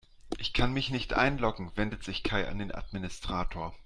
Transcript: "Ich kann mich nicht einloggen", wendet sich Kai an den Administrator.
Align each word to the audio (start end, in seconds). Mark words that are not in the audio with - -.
"Ich 0.39 0.51
kann 0.53 0.73
mich 0.73 0.89
nicht 0.89 1.13
einloggen", 1.13 1.69
wendet 1.75 2.03
sich 2.03 2.23
Kai 2.23 2.47
an 2.47 2.57
den 2.57 2.73
Administrator. 2.73 3.75